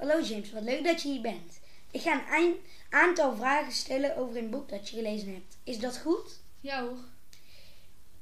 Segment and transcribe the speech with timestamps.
[0.00, 1.60] Hallo James, wat leuk dat je hier bent.
[1.90, 2.56] Ik ga een
[2.90, 5.56] aantal vragen stellen over een boek dat je gelezen hebt.
[5.64, 6.40] Is dat goed?
[6.60, 6.98] Ja hoor.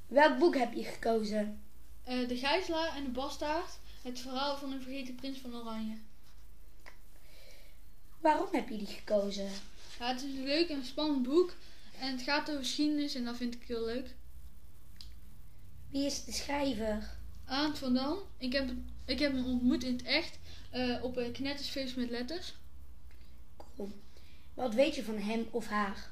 [0.07, 1.61] Welk boek heb je gekozen?
[2.03, 3.77] Eh, de Gijzelaar en de Bastaard.
[4.01, 5.97] Het verhaal van een vergeten prins van Oranje.
[8.19, 9.49] Waarom heb je die gekozen?
[9.99, 11.53] Ja, het is een leuk en spannend boek.
[11.99, 14.15] En het gaat over geschiedenis en dat vind ik heel leuk.
[15.89, 17.17] Wie is de schrijver?
[17.49, 18.17] Aant van Dam.
[18.37, 18.69] Ik heb,
[19.05, 20.39] ik heb hem ontmoet in het echt.
[20.71, 22.53] eh, op een knettersfeest met letters.
[23.75, 23.91] Cool.
[24.53, 26.11] Wat weet je van hem of haar?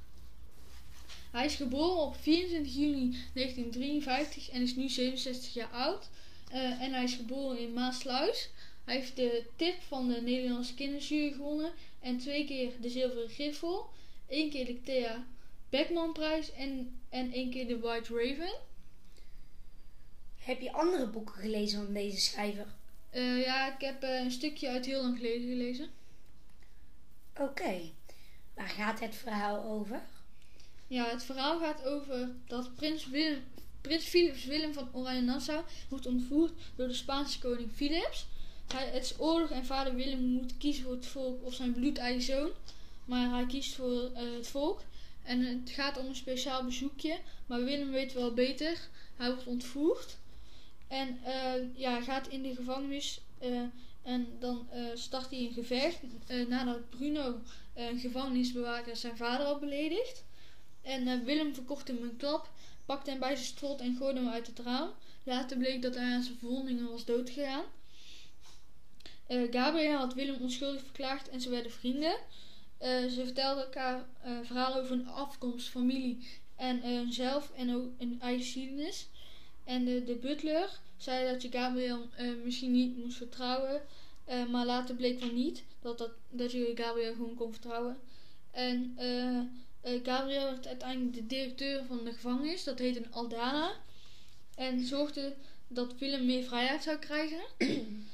[1.31, 6.09] Hij is geboren op 24 juni 1953 en is nu 67 jaar oud.
[6.51, 8.49] Eh, en hij is geboren in Maasluis.
[8.85, 11.71] Hij heeft de tip van de Nederlandse kinderjury gewonnen.
[11.99, 13.89] En twee keer de zilveren griffel.
[14.27, 15.25] één keer de Thea
[15.69, 18.53] Beckmanprijs en, en één keer de White Raven.
[20.47, 22.65] Heb je andere boeken gelezen van deze schrijver?
[23.09, 25.89] Eh, ja, ik heb eh, een stukje uit heel lang geleden gelezen.
[27.39, 27.79] Oké.
[28.53, 30.01] Waar gaat het verhaal over?
[30.87, 33.43] Ja, het verhaal gaat over dat prins, Willem,
[33.81, 38.27] prins Philips Willem van Oranje-Nassau wordt ontvoerd door de Spaanse koning Philips.
[38.67, 42.21] Hij, het is oorlog en vader Willem moet kiezen voor het volk of zijn bloedeigen
[42.21, 42.49] zoon.
[43.05, 44.81] Maar hij kiest voor eh, het volk.
[45.23, 47.19] En het gaat om een speciaal bezoekje.
[47.45, 48.77] Maar Willem weet wel beter.
[49.15, 50.17] Hij wordt ontvoerd.
[50.87, 53.21] En eh, ja, gaat in de gevangenis.
[53.39, 53.61] eh,
[54.03, 55.99] en dan eh, start hij een gevecht.
[56.47, 57.39] nadat Bruno,
[57.73, 60.23] een gevangenisbewaker, zijn vader had beledigd.
[60.81, 62.49] En Willem verkocht hem een klap,
[62.85, 64.89] pakte hem bij zijn strot en gooide hem uit het raam.
[65.23, 67.63] Later bleek dat hij aan zijn verwondingen was doodgegaan.
[69.27, 72.17] Gabriel had Willem onschuldig verklaard en ze werden vrienden.
[72.79, 74.05] Ze vertelden elkaar
[74.43, 79.07] verhalen over hun afkomst, familie en hunzelf en ook een eigen geschiedenis.
[79.67, 83.81] En de, de butler zei dat je Gabriel eh, misschien niet moest vertrouwen,
[84.27, 87.97] eh, maar later bleek van niet dat, dat, dat je Gabriel gewoon kon vertrouwen.
[88.51, 93.71] En eh, eh, Gabriel werd uiteindelijk de directeur van de gevangenis, dat heette een Aldana.
[94.55, 95.35] En zorgde
[95.67, 97.41] dat Willem meer vrijheid zou krijgen.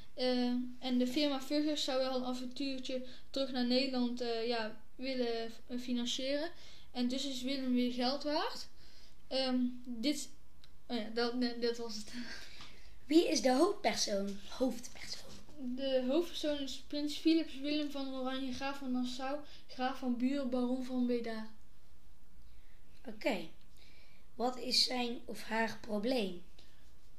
[0.79, 6.49] En de firma Vuggers zou wel een avontuurtje terug naar Nederland ja, willen financieren.
[6.91, 8.67] En dus is Willem weer geld waard.
[9.27, 10.29] Ehm, dit,
[10.93, 12.13] oh ja, dat, nee, dat was het.
[13.05, 14.37] Wie is de hoofdpersoon?
[14.49, 15.31] Hoofdpersoon.
[15.57, 20.83] De hoofdpersoon is prins Philips Willem van Oranje, graaf van Nassau, graaf van Buren, baron
[20.83, 21.47] van Beda.
[23.05, 23.47] Oké.
[24.35, 26.43] Wat is zijn of haar probleem?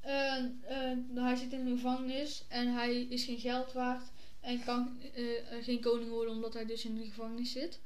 [0.00, 4.10] Eh, eh, hij zit in de gevangenis en hij is geen geld waard
[4.40, 5.24] en kan eh,
[5.62, 7.80] geen koning worden omdat hij dus in de gevangenis zit.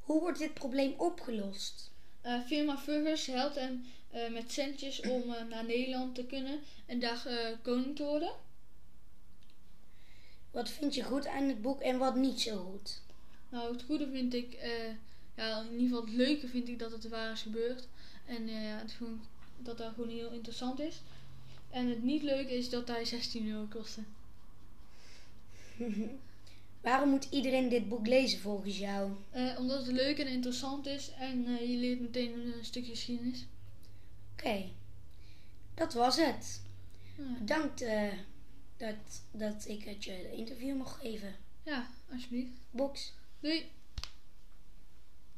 [0.00, 1.90] Hoe wordt dit probleem opgelost?
[2.28, 7.00] Eh, firma Vuggers helpt hem eh, met centjes om eh, naar Nederland te kunnen en
[7.00, 7.26] daar
[7.62, 8.32] koning te worden.
[10.50, 13.00] Wat vind je goed aan het boek en wat niet zo goed?
[13.48, 14.58] Nou, het goede vind ik,
[15.34, 17.88] ja, in ieder geval het leuke vind ik dat het waar is gebeurd.
[18.26, 19.20] En ja, het gewoon,
[19.58, 21.00] dat dat gewoon heel interessant is.
[21.70, 24.02] En het niet leuke is dat hij 16 euro kostte.
[26.80, 29.12] Waarom moet iedereen dit boek lezen volgens jou?
[29.30, 33.46] Eh, omdat het leuk en interessant is en eh, je leert meteen een stukje geschiedenis.
[34.32, 34.64] Oké.
[35.74, 36.62] Dat was het.
[37.16, 38.12] Ja, Bedankt eh,
[38.76, 41.34] dat, dat ik het je interview mocht geven.
[41.62, 42.52] ja alsjeblieft.
[42.70, 43.12] Box.
[43.40, 43.64] Doei!